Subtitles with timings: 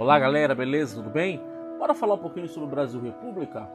[0.00, 0.96] Olá galera, beleza?
[0.96, 1.38] Tudo bem?
[1.78, 3.68] Bora falar um pouquinho sobre o Brasil República?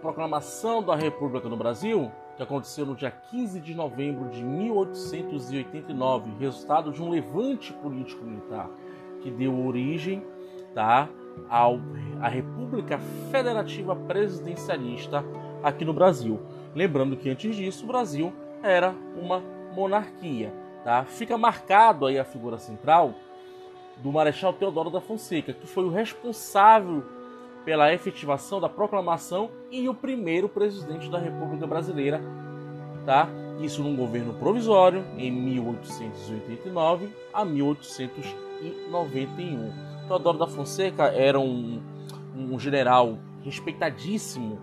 [0.00, 6.92] Proclamação da República no Brasil, que aconteceu no dia 15 de novembro de 1889, resultado
[6.92, 8.70] de um levante político-militar
[9.20, 10.24] que deu origem
[10.72, 11.08] tá,
[11.48, 11.80] ao,
[12.20, 15.24] à República Federativa Presidencialista
[15.60, 16.40] aqui no Brasil.
[16.72, 18.32] Lembrando que antes disso o Brasil
[18.62, 19.42] era uma
[19.74, 20.54] monarquia.
[20.84, 21.04] Tá?
[21.04, 23.12] Fica marcado aí a figura central
[24.02, 27.02] do Marechal Teodoro da Fonseca, que foi o responsável
[27.64, 32.20] pela efetivação da proclamação e o primeiro presidente da República Brasileira,
[33.04, 33.28] tá?
[33.60, 39.72] Isso num governo provisório em 1889 a 1891.
[40.06, 41.82] Teodoro da Fonseca era um,
[42.36, 44.60] um general respeitadíssimo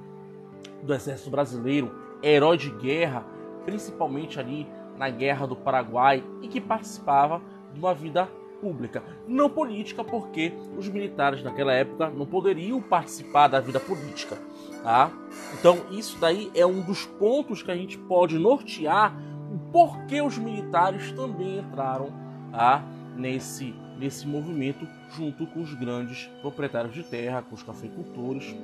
[0.82, 3.26] do exército brasileiro, herói de guerra,
[3.66, 4.66] principalmente ali
[4.98, 7.42] na Guerra do Paraguai e que participava
[7.74, 8.30] de uma vida
[8.64, 14.38] pública, não política, porque os militares naquela época não poderiam participar da vida política.
[14.82, 15.12] Tá?
[15.60, 19.14] Então, isso daí é um dos pontos que a gente pode nortear
[19.54, 22.10] o porquê os militares também entraram
[22.52, 22.84] tá?
[23.18, 28.56] nesse, nesse movimento, junto com os grandes proprietários de terra, com os cafeicultores,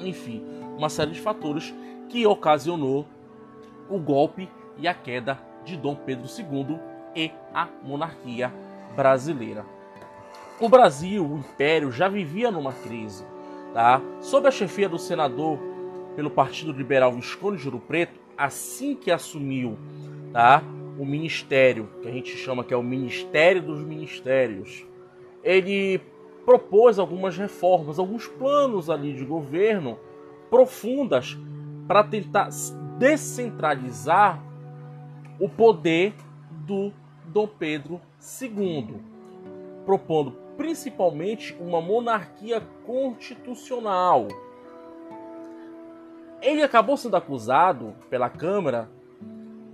[0.00, 0.44] enfim,
[0.76, 1.72] uma série de fatores
[2.08, 3.06] que ocasionou
[3.88, 6.78] o golpe e a queda de Dom Pedro II
[7.14, 8.52] e a monarquia
[8.94, 9.64] brasileira.
[10.60, 13.24] O Brasil, o Império, já vivia numa crise.
[13.72, 14.00] Tá?
[14.20, 15.58] Sob a chefia do senador
[16.14, 19.78] pelo Partido Liberal Visconde de Ouro Preto, assim que assumiu
[20.32, 20.62] tá?
[20.98, 24.86] o ministério, que a gente chama que é o Ministério dos Ministérios,
[25.42, 26.00] ele
[26.44, 29.98] propôs algumas reformas, alguns planos ali de governo
[30.50, 31.38] profundas
[31.86, 32.50] para tentar
[32.98, 34.42] descentralizar
[35.40, 36.14] o poder
[36.50, 36.92] do
[37.26, 38.00] Dom Pedro
[38.40, 38.96] II,
[39.84, 44.28] propondo principalmente uma monarquia constitucional.
[46.40, 48.88] Ele acabou sendo acusado pela Câmara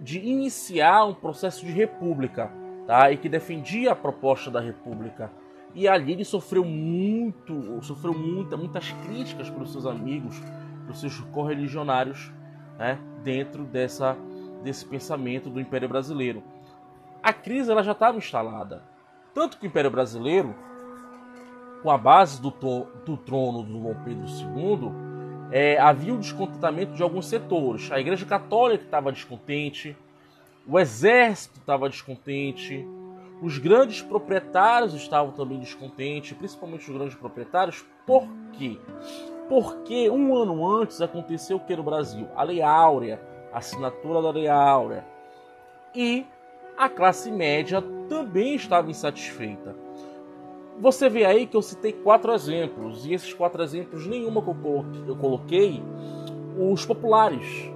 [0.01, 2.51] de iniciar um processo de república,
[2.87, 3.11] tá?
[3.11, 5.31] E que defendia a proposta da república.
[5.75, 10.41] E ali ele sofreu muito, sofreu muita, muitas críticas pelos seus amigos,
[10.85, 12.33] pelos seus correligionários,
[12.79, 12.99] né?
[13.23, 14.17] Dentro dessa
[14.63, 16.43] desse pensamento do Império Brasileiro
[17.29, 18.83] a crise ela já estava instalada.
[19.35, 20.55] Tanto que o Império Brasileiro,
[21.83, 24.93] com a base do, do trono do Dom Pedro II,
[25.51, 27.93] é, havia um descontentamento de alguns setores.
[27.93, 29.95] A Igreja Católica estava descontente,
[30.67, 32.87] o Exército estava descontente,
[33.43, 37.85] os grandes proprietários estavam também descontentes, principalmente os grandes proprietários.
[38.07, 38.79] Por quê?
[39.51, 42.27] Porque um ano antes aconteceu o que no Brasil?
[42.35, 43.21] A Lei Áurea,
[43.53, 45.05] a assinatura da Lei Áurea.
[45.95, 46.27] E
[46.79, 49.75] a classe média também estava insatisfeita.
[50.79, 55.17] Você vê aí que eu citei quatro exemplos, e esses quatro exemplos, nenhuma que eu
[55.17, 55.83] coloquei,
[56.57, 57.69] os populares,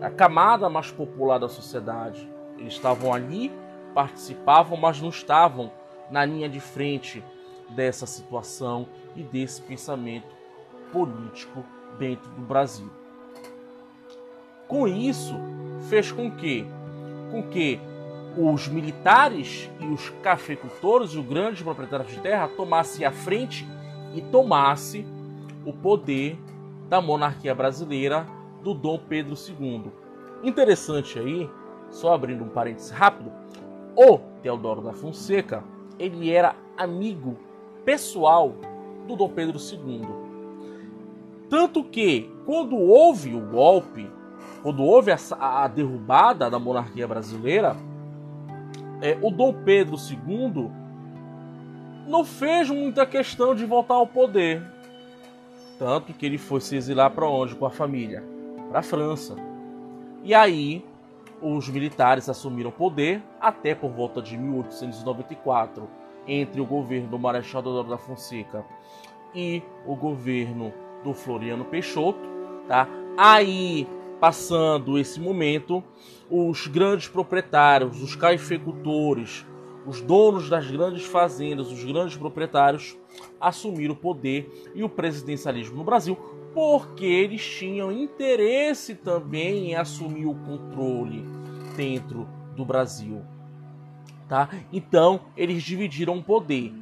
[0.00, 2.28] a camada mais popular da sociedade.
[2.56, 3.50] Eles estavam ali,
[3.94, 5.72] participavam, mas não estavam
[6.08, 7.24] na linha de frente
[7.70, 8.86] dessa situação
[9.16, 10.28] e desse pensamento
[10.92, 11.64] político
[11.98, 12.88] dentro do Brasil.
[14.68, 15.34] Com isso,
[15.88, 16.64] fez com que
[17.30, 17.80] com que
[18.36, 23.66] os militares e os cafeicultores, os grandes proprietários de terra, tomassem a frente
[24.14, 25.04] e tomasse
[25.64, 26.38] o poder
[26.88, 28.26] da monarquia brasileira
[28.62, 29.90] do Dom Pedro II.
[30.42, 31.50] Interessante aí,
[31.90, 33.32] só abrindo um parênteses rápido,
[33.96, 35.64] o Teodoro da Fonseca,
[35.98, 37.36] ele era amigo
[37.84, 38.54] pessoal
[39.06, 40.02] do Dom Pedro II.
[41.48, 44.08] Tanto que, quando houve o golpe
[44.68, 47.74] quando houve a, derrubada da monarquia brasileira,
[49.00, 50.70] é, o Dom Pedro II
[52.06, 54.62] não fez muita questão de voltar ao poder.
[55.78, 58.22] Tanto que ele foi se exilar para onde com a família?
[58.68, 59.36] Para a França.
[60.22, 60.84] E aí
[61.40, 65.88] os militares assumiram o poder até por volta de 1894,
[66.26, 68.62] entre o governo do Marechal Deodoro da Fonseca
[69.34, 72.20] e o governo do Floriano Peixoto,
[72.68, 72.86] tá?
[73.16, 73.88] Aí
[74.20, 75.82] passando esse momento,
[76.30, 79.46] os grandes proprietários, os cafeicultores,
[79.86, 82.96] os donos das grandes fazendas, os grandes proprietários
[83.40, 86.16] assumiram o poder e o presidencialismo no Brasil,
[86.52, 91.24] porque eles tinham interesse também em assumir o controle
[91.76, 93.22] dentro do Brasil.
[94.28, 94.50] Tá?
[94.72, 96.72] Então, eles dividiram o poder.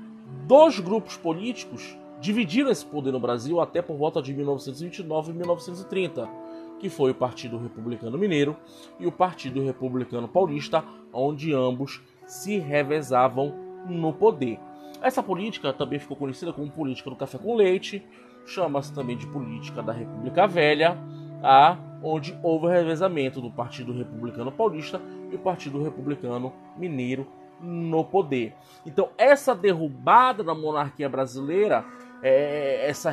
[0.47, 6.46] Dois grupos políticos dividiram esse poder no Brasil até por volta de 1929 e 1930
[6.79, 8.57] que foi o Partido Republicano Mineiro
[8.99, 13.55] e o Partido Republicano Paulista, onde ambos se revezavam
[13.89, 14.59] no poder.
[15.01, 18.03] Essa política também ficou conhecida como política do café com leite,
[18.45, 20.97] chama-se também de política da República Velha,
[21.41, 21.79] tá?
[22.03, 25.01] onde houve o revezamento do Partido Republicano Paulista
[25.31, 27.27] e o Partido Republicano Mineiro
[27.61, 28.55] no poder.
[28.85, 31.85] Então, essa derrubada da monarquia brasileira,
[32.23, 33.13] é, essa,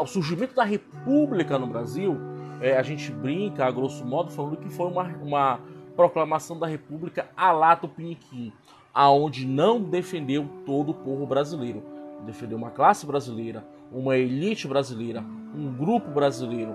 [0.00, 2.16] o surgimento da república no Brasil,
[2.60, 5.60] é, a gente brinca, a grosso modo, falando que foi uma, uma
[5.94, 8.52] proclamação da república a lá Tupiniquim,
[8.92, 11.82] aonde não defendeu todo o povo brasileiro,
[12.24, 15.24] defendeu uma classe brasileira, uma elite brasileira,
[15.54, 16.74] um grupo brasileiro,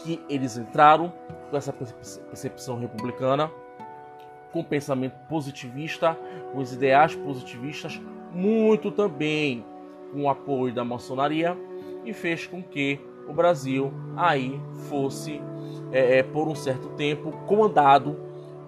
[0.00, 1.12] que eles entraram
[1.50, 3.50] com essa percepção republicana,
[4.52, 6.16] com pensamento positivista,
[6.52, 8.00] com os ideais positivistas,
[8.32, 9.64] muito também
[10.12, 11.56] com o apoio da maçonaria,
[12.04, 15.40] e fez com que o Brasil aí fosse,
[15.92, 18.16] é, é por um certo tempo, comandado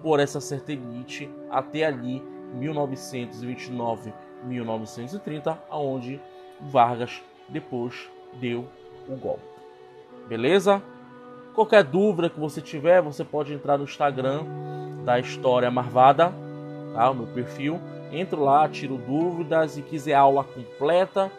[0.01, 2.21] por essa certa elite até ali
[2.53, 4.13] 1929,
[4.43, 6.19] 1930, aonde
[6.61, 8.09] Vargas depois
[8.39, 8.67] deu
[9.07, 9.43] o golpe.
[10.27, 10.81] Beleza?
[11.53, 14.43] Qualquer dúvida que você tiver, você pode entrar no Instagram
[15.03, 16.33] da História Marvada,
[16.93, 17.09] tá?
[17.09, 17.79] O meu perfil.
[18.11, 21.31] Entro lá, tiro dúvidas e quiser aula completa,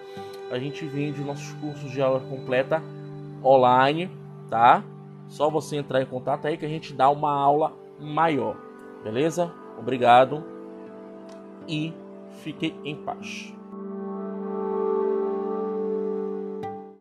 [0.51, 2.83] a gente vende nossos cursos de aula completa
[3.45, 4.11] online,
[4.49, 4.83] tá?
[5.29, 8.57] Só você entrar em contato aí que a gente dá uma aula maior.
[9.05, 9.53] Beleza?
[9.79, 10.45] Obrigado
[11.69, 11.93] e
[12.43, 13.58] fiquem em paz.